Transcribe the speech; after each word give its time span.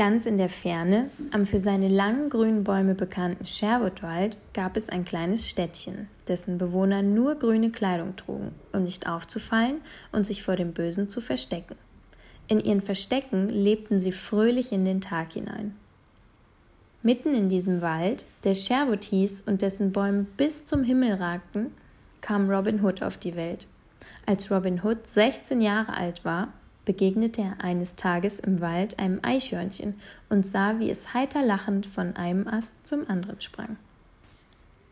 Ganz 0.00 0.24
in 0.24 0.38
der 0.38 0.48
Ferne, 0.48 1.10
am 1.30 1.44
für 1.44 1.58
seine 1.58 1.88
langen 1.88 2.30
grünen 2.30 2.64
Bäume 2.64 2.94
bekannten 2.94 3.44
Sherwoodwald, 3.44 4.34
gab 4.54 4.78
es 4.78 4.88
ein 4.88 5.04
kleines 5.04 5.46
Städtchen, 5.46 6.08
dessen 6.26 6.56
Bewohner 6.56 7.02
nur 7.02 7.34
grüne 7.34 7.68
Kleidung 7.68 8.16
trugen, 8.16 8.52
um 8.72 8.84
nicht 8.84 9.06
aufzufallen 9.06 9.82
und 10.10 10.24
sich 10.24 10.42
vor 10.42 10.56
dem 10.56 10.72
Bösen 10.72 11.10
zu 11.10 11.20
verstecken. 11.20 11.74
In 12.48 12.60
ihren 12.60 12.80
Verstecken 12.80 13.50
lebten 13.50 14.00
sie 14.00 14.12
fröhlich 14.12 14.72
in 14.72 14.86
den 14.86 15.02
Tag 15.02 15.34
hinein. 15.34 15.74
Mitten 17.02 17.34
in 17.34 17.50
diesem 17.50 17.82
Wald, 17.82 18.24
der 18.44 18.54
Sherwood 18.54 19.04
hieß 19.04 19.42
und 19.44 19.60
dessen 19.60 19.92
Bäume 19.92 20.24
bis 20.38 20.64
zum 20.64 20.82
Himmel 20.82 21.12
ragten, 21.16 21.74
kam 22.22 22.48
Robin 22.48 22.82
Hood 22.82 23.02
auf 23.02 23.18
die 23.18 23.36
Welt. 23.36 23.66
Als 24.24 24.50
Robin 24.50 24.82
Hood 24.82 25.06
16 25.06 25.60
Jahre 25.60 25.92
alt 25.92 26.24
war, 26.24 26.54
begegnete 26.84 27.42
er 27.42 27.64
eines 27.64 27.96
Tages 27.96 28.38
im 28.38 28.60
Wald 28.60 28.98
einem 28.98 29.20
Eichhörnchen 29.22 29.94
und 30.28 30.46
sah, 30.46 30.78
wie 30.78 30.90
es 30.90 31.14
heiter 31.14 31.44
lachend 31.44 31.86
von 31.86 32.16
einem 32.16 32.48
Ast 32.48 32.86
zum 32.86 33.08
anderen 33.08 33.40
sprang. 33.40 33.76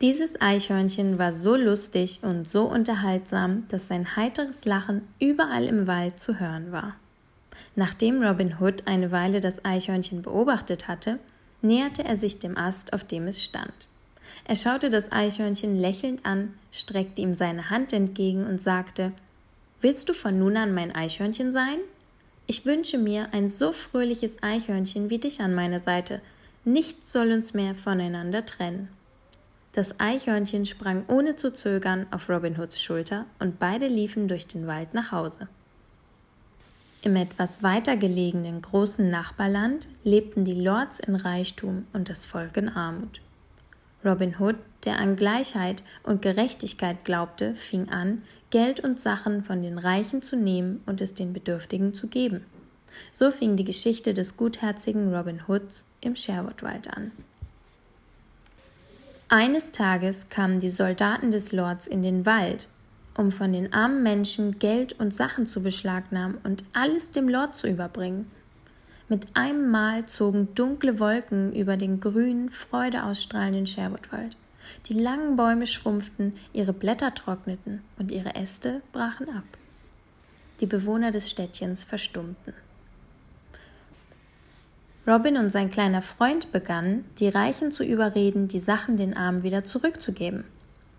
Dieses 0.00 0.40
Eichhörnchen 0.40 1.18
war 1.18 1.32
so 1.32 1.56
lustig 1.56 2.20
und 2.22 2.46
so 2.46 2.64
unterhaltsam, 2.64 3.66
dass 3.68 3.88
sein 3.88 4.14
heiteres 4.14 4.64
Lachen 4.64 5.02
überall 5.18 5.64
im 5.64 5.88
Wald 5.88 6.20
zu 6.20 6.38
hören 6.38 6.70
war. 6.70 6.94
Nachdem 7.74 8.22
Robin 8.22 8.60
Hood 8.60 8.86
eine 8.86 9.10
Weile 9.10 9.40
das 9.40 9.64
Eichhörnchen 9.64 10.22
beobachtet 10.22 10.86
hatte, 10.86 11.18
näherte 11.62 12.04
er 12.04 12.16
sich 12.16 12.38
dem 12.38 12.56
Ast, 12.56 12.92
auf 12.92 13.02
dem 13.02 13.26
es 13.26 13.42
stand. 13.42 13.88
Er 14.44 14.54
schaute 14.54 14.88
das 14.88 15.10
Eichhörnchen 15.10 15.76
lächelnd 15.76 16.24
an, 16.24 16.54
streckte 16.70 17.20
ihm 17.20 17.34
seine 17.34 17.70
Hand 17.70 17.92
entgegen 17.92 18.46
und 18.46 18.62
sagte 18.62 19.12
Willst 19.80 20.08
du 20.08 20.12
von 20.12 20.38
nun 20.38 20.56
an 20.56 20.74
mein 20.74 20.94
Eichhörnchen 20.94 21.52
sein? 21.52 21.78
Ich 22.46 22.66
wünsche 22.66 22.98
mir 22.98 23.28
ein 23.32 23.48
so 23.48 23.72
fröhliches 23.72 24.42
Eichhörnchen 24.42 25.08
wie 25.10 25.18
dich 25.18 25.40
an 25.40 25.54
meiner 25.54 25.78
Seite. 25.78 26.20
Nichts 26.64 27.12
soll 27.12 27.30
uns 27.30 27.54
mehr 27.54 27.74
voneinander 27.74 28.44
trennen. 28.44 28.88
Das 29.72 30.00
Eichhörnchen 30.00 30.66
sprang 30.66 31.04
ohne 31.06 31.36
zu 31.36 31.52
zögern 31.52 32.06
auf 32.10 32.28
Robin 32.28 32.58
Hoods 32.58 32.82
Schulter 32.82 33.26
und 33.38 33.60
beide 33.60 33.86
liefen 33.86 34.26
durch 34.26 34.48
den 34.48 34.66
Wald 34.66 34.94
nach 34.94 35.12
Hause. 35.12 35.48
Im 37.02 37.14
etwas 37.14 37.62
weiter 37.62 37.96
gelegenen 37.96 38.60
großen 38.60 39.08
Nachbarland 39.08 39.86
lebten 40.02 40.44
die 40.44 40.60
Lords 40.60 40.98
in 40.98 41.14
Reichtum 41.14 41.86
und 41.92 42.08
das 42.08 42.24
Volk 42.24 42.56
in 42.56 42.68
Armut. 42.68 43.20
Robin 44.04 44.34
Hood, 44.40 44.56
der 44.84 44.98
an 44.98 45.16
Gleichheit 45.16 45.82
und 46.02 46.22
Gerechtigkeit 46.22 47.04
glaubte, 47.04 47.54
fing 47.56 47.88
an, 47.88 48.22
Geld 48.50 48.80
und 48.80 48.98
Sachen 48.98 49.44
von 49.44 49.62
den 49.62 49.78
Reichen 49.78 50.22
zu 50.22 50.36
nehmen 50.36 50.82
und 50.86 51.00
es 51.00 51.14
den 51.14 51.32
Bedürftigen 51.32 51.94
zu 51.94 52.06
geben. 52.06 52.44
So 53.12 53.30
fing 53.30 53.56
die 53.56 53.64
Geschichte 53.64 54.14
des 54.14 54.36
gutherzigen 54.36 55.14
Robin 55.14 55.46
Hoods 55.46 55.84
im 56.00 56.16
Sherwoodwald 56.16 56.88
an. 56.96 57.12
Eines 59.28 59.72
Tages 59.72 60.30
kamen 60.30 60.58
die 60.58 60.70
Soldaten 60.70 61.30
des 61.30 61.52
Lords 61.52 61.86
in 61.86 62.02
den 62.02 62.24
Wald, 62.24 62.68
um 63.14 63.30
von 63.30 63.52
den 63.52 63.74
armen 63.74 64.02
Menschen 64.02 64.58
Geld 64.58 64.98
und 64.98 65.12
Sachen 65.12 65.46
zu 65.46 65.62
beschlagnahmen 65.62 66.38
und 66.44 66.64
alles 66.72 67.10
dem 67.10 67.28
Lord 67.28 67.54
zu 67.54 67.68
überbringen. 67.68 68.30
Mit 69.10 69.26
einem 69.34 69.70
Mal 69.70 70.06
zogen 70.06 70.54
dunkle 70.54 70.98
Wolken 70.98 71.52
über 71.54 71.76
den 71.76 72.00
grünen, 72.00 72.48
freudeausstrahlenden 72.48 73.66
Sherwoodwald. 73.66 74.36
Die 74.86 74.94
langen 74.94 75.36
Bäume 75.36 75.66
schrumpften, 75.66 76.36
ihre 76.52 76.72
Blätter 76.72 77.14
trockneten 77.14 77.82
und 77.98 78.10
ihre 78.10 78.34
Äste 78.34 78.82
brachen 78.92 79.28
ab. 79.28 79.44
Die 80.60 80.66
Bewohner 80.66 81.10
des 81.10 81.30
Städtchens 81.30 81.84
verstummten. 81.84 82.54
Robin 85.06 85.38
und 85.38 85.50
sein 85.50 85.70
kleiner 85.70 86.02
Freund 86.02 86.52
begannen, 86.52 87.04
die 87.18 87.28
Reichen 87.28 87.72
zu 87.72 87.82
überreden, 87.82 88.48
die 88.48 88.60
Sachen 88.60 88.96
den 88.96 89.16
Armen 89.16 89.42
wieder 89.42 89.64
zurückzugeben. 89.64 90.44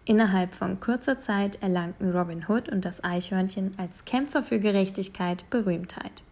Innerhalb 0.05 0.55
von 0.55 0.79
kurzer 0.79 1.19
Zeit 1.19 1.61
erlangten 1.61 2.11
Robin 2.11 2.45
Hood 2.47 2.69
und 2.69 2.85
das 2.85 3.03
Eichhörnchen 3.03 3.73
als 3.77 4.05
Kämpfer 4.05 4.41
für 4.41 4.59
Gerechtigkeit 4.59 5.47
Berühmtheit. 5.51 6.23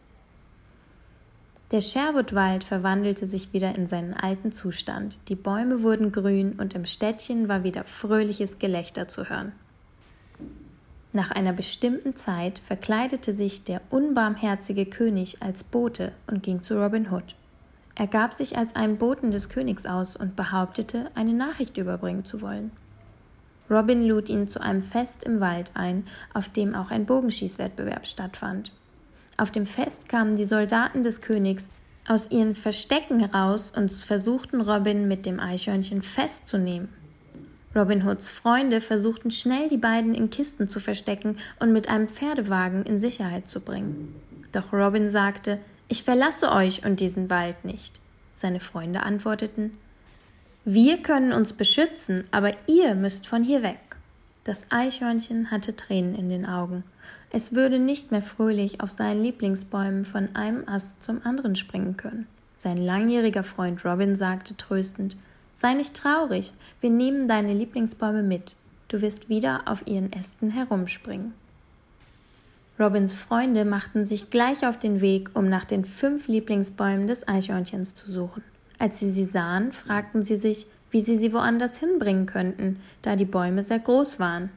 Der 1.72 1.82
Sherwoodwald 1.82 2.64
verwandelte 2.64 3.28
sich 3.28 3.52
wieder 3.52 3.76
in 3.76 3.88
seinen 3.88 4.14
alten 4.14 4.54
Zustand. 4.54 5.20
Die 5.28 5.36
Bäume 5.36 5.84
wurden 5.84 6.14
grün 6.14 6.54
und 6.54 6.74
im 6.76 6.86
Städtchen 6.86 7.50
war 7.50 7.66
wieder 7.66 7.84
fröhliches 7.84 8.58
Gelächter 8.58 9.10
zu 9.10 9.30
hören. 9.30 9.52
Nach 11.12 11.32
einer 11.32 11.52
bestimmten 11.52 12.16
Zeit 12.16 12.60
verkleidete 12.60 13.34
sich 13.34 13.66
der 13.66 13.82
unbarmherzige 13.90 14.86
König 14.86 15.42
als 15.42 15.66
Bote 15.66 16.14
und 16.28 16.42
ging 16.42 16.62
zu 16.62 16.82
Robin 16.82 17.12
Hood. 17.12 17.36
Er 17.96 18.08
gab 18.08 18.34
sich 18.34 18.58
als 18.58 18.76
einen 18.76 18.98
Boten 18.98 19.32
des 19.32 19.50
Königs 19.50 19.86
aus 19.86 20.16
und 20.16 20.38
behauptete, 20.38 21.12
eine 21.16 21.34
Nachricht 21.34 21.76
überbringen 21.76 22.24
zu 22.24 22.42
wollen. 22.42 22.72
Robin 23.70 24.08
lud 24.08 24.30
ihn 24.30 24.48
zu 24.48 24.62
einem 24.62 24.84
Fest 24.84 25.26
im 25.26 25.42
Wald 25.42 25.72
ein, 25.74 26.06
auf 26.34 26.48
dem 26.48 26.76
auch 26.76 26.92
ein 26.92 27.06
Bogenschießwettbewerb 27.06 28.08
stattfand. 28.08 28.72
Auf 29.38 29.52
dem 29.52 29.68
Fest 29.68 30.10
kamen 30.10 30.36
die 30.36 30.46
Soldaten 30.46 31.04
des 31.04 31.22
Königs 31.22 31.70
aus 32.08 32.32
ihren 32.32 32.56
Verstecken 32.56 33.20
heraus 33.20 33.72
und 33.76 33.92
versuchten 33.92 34.62
Robin 34.62 35.08
mit 35.08 35.26
dem 35.26 35.40
Eichhörnchen 35.40 36.02
festzunehmen. 36.02 36.90
Robin 37.76 38.06
Hoods 38.06 38.30
Freunde 38.30 38.82
versuchten 38.82 39.30
schnell 39.30 39.70
die 39.70 39.78
beiden 39.78 40.16
in 40.16 40.32
Kisten 40.32 40.68
zu 40.68 40.80
verstecken 40.80 41.38
und 41.60 41.72
mit 41.72 41.90
einem 41.90 42.08
Pferdewagen 42.08 42.84
in 42.84 42.98
Sicherheit 42.98 43.48
zu 43.48 43.60
bringen. 43.60 44.16
Doch 44.52 44.74
Robin 44.74 45.10
sagte, 45.12 45.60
ich 45.88 46.04
verlasse 46.04 46.52
euch 46.52 46.84
und 46.86 47.00
diesen 47.00 47.30
Wald 47.30 47.64
nicht. 47.64 48.00
Seine 48.34 48.60
Freunde 48.60 49.04
antworteten, 49.04 49.78
wir 50.66 50.98
können 51.02 51.32
uns 51.32 51.54
beschützen, 51.54 52.24
aber 52.32 52.52
ihr 52.66 52.96
müsst 52.96 53.28
von 53.28 53.44
hier 53.44 53.64
weg. 53.64 53.80
Das 54.48 54.62
Eichhörnchen 54.70 55.52
hatte 55.52 55.76
Tränen 55.76 56.16
in 56.16 56.30
den 56.30 56.46
Augen. 56.46 56.86
Es 57.32 57.52
würde 57.52 57.80
nicht 57.80 58.12
mehr 58.12 58.22
fröhlich 58.22 58.80
auf 58.80 58.92
seinen 58.92 59.22
Lieblingsbäumen 59.22 60.06
von 60.06 60.38
einem 60.38 60.66
Ast 60.70 61.04
zum 61.04 61.20
anderen 61.26 61.58
springen 61.58 61.98
können. 61.98 62.28
Sein 62.58 62.78
langjähriger 62.78 63.44
Freund 63.44 63.84
Robin 63.84 64.16
sagte 64.16 64.56
tröstend 64.56 65.18
Sei 65.54 65.74
nicht 65.74 65.96
traurig, 65.96 66.54
wir 66.80 66.90
nehmen 66.90 67.28
deine 67.28 67.54
Lieblingsbäume 67.54 68.24
mit. 68.24 68.56
Du 68.88 69.02
wirst 69.02 69.28
wieder 69.28 69.64
auf 69.66 69.86
ihren 69.86 70.14
Ästen 70.14 70.50
herumspringen. 70.52 71.34
Robins 72.80 73.14
Freunde 73.14 73.66
machten 73.66 74.06
sich 74.06 74.30
gleich 74.30 74.66
auf 74.66 74.80
den 74.80 75.02
Weg, 75.02 75.32
um 75.34 75.50
nach 75.50 75.66
den 75.66 75.84
fünf 75.84 76.30
Lieblingsbäumen 76.30 77.08
des 77.08 77.28
Eichhörnchens 77.28 77.96
zu 77.96 78.10
suchen. 78.10 78.44
Als 78.80 79.00
sie 79.00 79.12
sie 79.12 79.26
sahen, 79.26 79.74
fragten 79.74 80.24
sie 80.24 80.38
sich, 80.38 80.68
wie 80.92 81.02
sie 81.02 81.18
sie 81.18 81.34
woanders 81.34 81.78
hinbringen 81.78 82.26
könnten, 82.26 82.82
da 83.02 83.16
die 83.16 83.26
Bäume 83.26 83.64
sehr 83.64 83.80
groß 83.80 84.20
waren. 84.20 84.50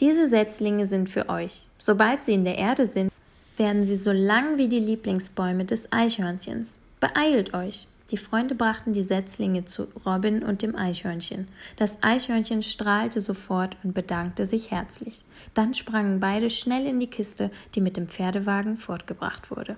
Diese 0.00 0.26
Setzlinge 0.28 0.86
sind 0.86 1.08
für 1.08 1.28
euch. 1.28 1.68
Sobald 1.78 2.24
sie 2.24 2.32
in 2.32 2.44
der 2.44 2.56
Erde 2.56 2.86
sind, 2.86 3.12
werden 3.56 3.84
sie 3.84 3.96
so 3.96 4.12
lang 4.12 4.56
wie 4.56 4.68
die 4.68 4.80
Lieblingsbäume 4.80 5.66
des 5.66 5.92
Eichhörnchens. 5.92 6.78
Beeilt 7.00 7.52
euch! 7.54 7.86
Die 8.10 8.16
Freunde 8.16 8.56
brachten 8.56 8.92
die 8.92 9.04
Setzlinge 9.04 9.66
zu 9.66 9.86
Robin 10.04 10.42
und 10.42 10.62
dem 10.62 10.74
Eichhörnchen. 10.74 11.46
Das 11.76 12.02
Eichhörnchen 12.02 12.62
strahlte 12.62 13.20
sofort 13.20 13.76
und 13.84 13.94
bedankte 13.94 14.46
sich 14.46 14.72
herzlich. 14.72 15.22
Dann 15.54 15.74
sprangen 15.74 16.18
beide 16.18 16.50
schnell 16.50 16.86
in 16.86 16.98
die 16.98 17.06
Kiste, 17.06 17.52
die 17.74 17.80
mit 17.80 17.96
dem 17.96 18.08
Pferdewagen 18.08 18.78
fortgebracht 18.78 19.50
wurde. 19.50 19.76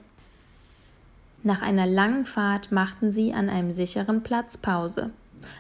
Nach 1.43 1.61
einer 1.61 1.87
langen 1.87 2.25
Fahrt 2.25 2.73
machten 2.73 3.12
sie 3.12 3.35
an 3.35 3.51
einem 3.51 3.73
sicheren 3.73 4.23
Platz 4.23 4.57
Pause. 4.57 5.11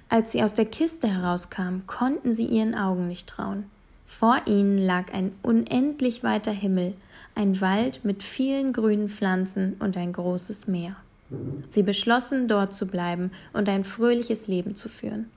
Als 0.08 0.32
sie 0.32 0.42
aus 0.42 0.54
der 0.54 0.66
Kiste 0.66 1.08
herauskamen, 1.08 1.86
konnten 1.86 2.32
sie 2.32 2.46
ihren 2.46 2.74
Augen 2.74 3.08
nicht 3.08 3.28
trauen. 3.28 3.64
Vor 4.06 4.42
ihnen 4.46 4.78
lag 4.78 5.12
ein 5.12 5.32
unendlich 5.42 6.22
weiter 6.22 6.52
Himmel, 6.52 6.94
ein 7.34 7.60
Wald 7.60 8.04
mit 8.04 8.22
vielen 8.22 8.72
grünen 8.72 9.08
Pflanzen 9.08 9.74
und 9.78 9.96
ein 9.96 10.12
großes 10.12 10.66
Meer. 10.66 10.96
Sie 11.70 11.82
beschlossen, 11.82 12.46
dort 12.46 12.74
zu 12.74 12.86
bleiben 12.86 13.30
und 13.52 13.68
ein 13.68 13.84
fröhliches 13.84 14.48
Leben 14.48 14.76
zu 14.76 14.88
führen. 14.88 15.30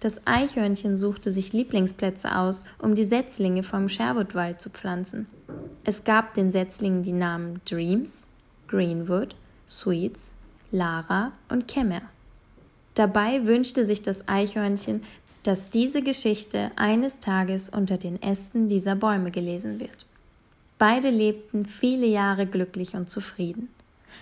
Das 0.00 0.26
Eichhörnchen 0.26 0.96
suchte 0.96 1.32
sich 1.32 1.52
Lieblingsplätze 1.52 2.36
aus, 2.36 2.64
um 2.78 2.94
die 2.94 3.04
Setzlinge 3.04 3.62
vom 3.62 3.88
Sherwoodwald 3.88 4.60
zu 4.60 4.70
pflanzen. 4.70 5.26
Es 5.84 6.04
gab 6.04 6.34
den 6.34 6.52
Setzlingen 6.52 7.02
die 7.02 7.12
Namen 7.12 7.60
Dreams, 7.64 8.28
Greenwood, 8.68 9.34
Sweets, 9.66 10.34
Lara 10.70 11.32
und 11.48 11.66
Kemmer. 11.66 12.02
Dabei 12.98 13.46
wünschte 13.46 13.86
sich 13.86 14.02
das 14.02 14.26
Eichhörnchen, 14.26 15.04
dass 15.44 15.70
diese 15.70 16.02
Geschichte 16.02 16.72
eines 16.74 17.20
Tages 17.20 17.68
unter 17.68 17.96
den 17.96 18.20
Ästen 18.20 18.66
dieser 18.66 18.96
Bäume 18.96 19.30
gelesen 19.30 19.78
wird. 19.78 20.04
Beide 20.78 21.08
lebten 21.08 21.64
viele 21.64 22.06
Jahre 22.06 22.44
glücklich 22.44 22.94
und 22.94 23.08
zufrieden. 23.08 23.68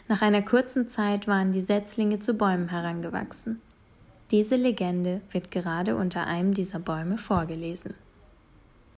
Nach 0.09 0.21
einer 0.21 0.43
kurzen 0.43 0.89
Zeit 0.89 1.27
waren 1.27 1.53
die 1.53 1.63
Setzlinge 1.63 2.21
zu 2.21 2.35
Bäumen 2.35 2.69
herangewachsen. 2.69 3.63
Diese 4.31 4.57
Legende 4.57 5.23
wird 5.33 5.51
gerade 5.51 5.97
unter 5.97 6.27
einem 6.27 6.53
dieser 6.53 6.79
Bäume 6.79 7.17
vorgelesen. 7.17 7.95